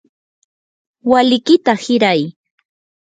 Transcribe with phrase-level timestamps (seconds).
[1.09, 2.21] walikiyta hiray.